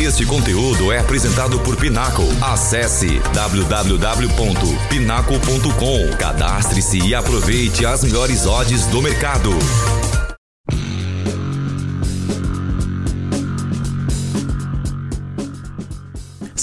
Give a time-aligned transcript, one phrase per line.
[0.00, 2.22] Este conteúdo é apresentado por Pinaco.
[2.40, 6.16] Acesse www.pinaco.com.
[6.16, 9.50] Cadastre-se e aproveite as melhores odds do mercado.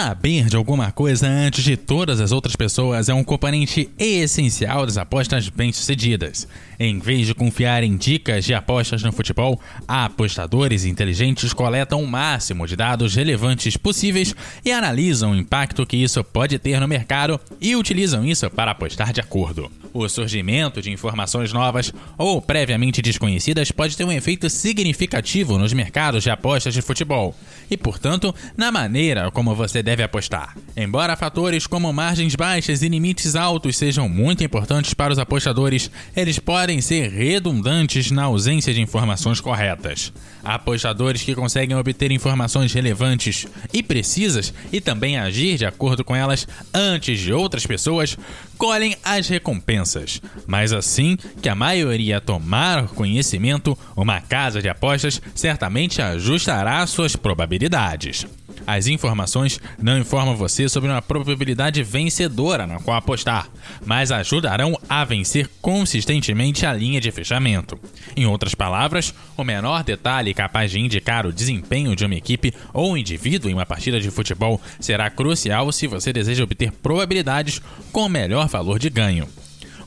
[0.00, 4.96] Saber de alguma coisa antes de todas as outras pessoas é um componente essencial das
[4.96, 6.46] apostas bem-sucedidas.
[6.78, 12.64] Em vez de confiar em dicas de apostas no futebol, apostadores inteligentes coletam o máximo
[12.64, 17.74] de dados relevantes possíveis e analisam o impacto que isso pode ter no mercado e
[17.74, 19.68] utilizam isso para apostar de acordo.
[19.92, 26.22] O surgimento de informações novas ou previamente desconhecidas pode ter um efeito significativo nos mercados
[26.22, 27.34] de apostas de futebol
[27.68, 30.54] e, portanto, na maneira como você deve apostar.
[30.76, 36.38] Embora fatores como margens baixas e limites altos sejam muito importantes para os apostadores, eles
[36.38, 40.12] podem ser redundantes na ausência de informações corretas.
[40.44, 46.46] Apostadores que conseguem obter informações relevantes e precisas e também agir de acordo com elas
[46.74, 48.14] antes de outras pessoas
[48.58, 50.20] colhem as recompensas.
[50.46, 58.26] Mas assim que a maioria tomar conhecimento, uma casa de apostas certamente ajustará suas probabilidades.
[58.68, 63.48] As informações não informam você sobre uma probabilidade vencedora na qual apostar,
[63.86, 67.80] mas ajudarão a vencer consistentemente a linha de fechamento.
[68.14, 72.92] Em outras palavras, o menor detalhe capaz de indicar o desempenho de uma equipe ou
[72.92, 78.06] um indivíduo em uma partida de futebol será crucial se você deseja obter probabilidades com
[78.06, 79.26] melhor valor de ganho.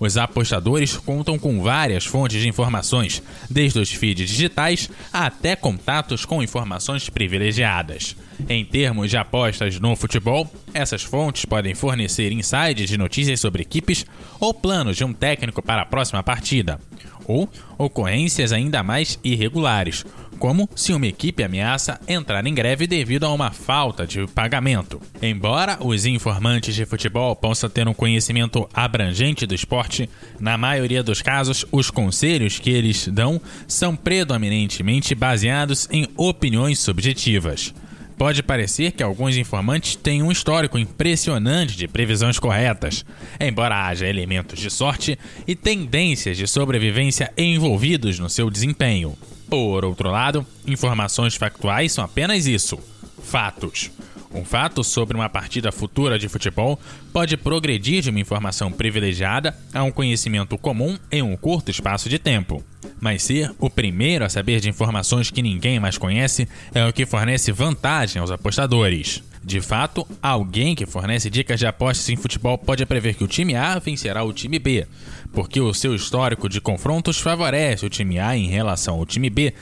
[0.00, 6.42] Os apostadores contam com várias fontes de informações, desde os feeds digitais até contatos com
[6.42, 8.16] informações privilegiadas.
[8.48, 14.06] Em termos de apostas no futebol, essas fontes podem fornecer insights de notícias sobre equipes
[14.40, 16.80] ou planos de um técnico para a próxima partida,
[17.26, 20.06] ou ocorrências ainda mais irregulares,
[20.38, 24.98] como se uma equipe ameaça entrar em greve devido a uma falta de pagamento.
[25.22, 31.20] Embora os informantes de futebol possam ter um conhecimento abrangente do esporte, na maioria dos
[31.20, 37.74] casos, os conselhos que eles dão são predominantemente baseados em opiniões subjetivas.
[38.16, 43.04] Pode parecer que alguns informantes têm um histórico impressionante de previsões corretas,
[43.38, 49.16] embora haja elementos de sorte e tendências de sobrevivência envolvidos no seu desempenho.
[49.48, 52.78] Por outro lado, informações factuais são apenas isso:
[53.22, 53.90] fatos.
[54.32, 56.78] Um fato sobre uma partida futura de futebol
[57.12, 62.18] pode progredir de uma informação privilegiada a um conhecimento comum em um curto espaço de
[62.18, 62.62] tempo.
[63.00, 67.06] Mas ser o primeiro a saber de informações que ninguém mais conhece é o que
[67.06, 69.22] fornece vantagem aos apostadores.
[69.42, 73.56] De fato, alguém que fornece dicas de apostas em futebol pode prever que o time
[73.56, 74.86] A vencerá o time B,
[75.32, 79.54] porque o seu histórico de confrontos favorece o time A em relação ao time B,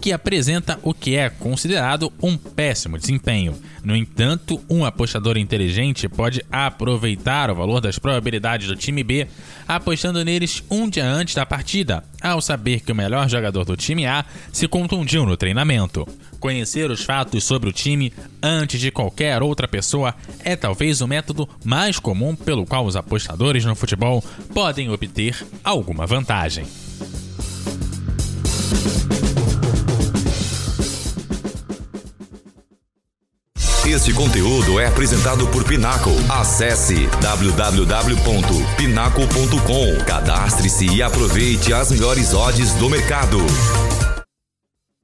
[0.00, 3.58] que apresenta o que é considerado um péssimo desempenho.
[3.84, 9.26] No entanto, um apostador inteligente pode aproveitar o valor das probabilidades do time B,
[9.66, 14.06] apostando neles um dia antes da partida, ao saber que o melhor jogador do time
[14.06, 16.06] A se contundiu no treinamento.
[16.40, 20.14] Conhecer os fatos sobre o time antes de qualquer outra pessoa
[20.44, 24.22] é talvez o método mais comum pelo qual os apostadores no futebol
[24.52, 26.66] podem obter alguma vantagem.
[33.86, 36.10] Este conteúdo é apresentado por Pinaco.
[36.28, 40.04] Acesse www.pinaco.com.
[40.04, 43.38] Cadastre-se e aproveite as melhores odds do mercado.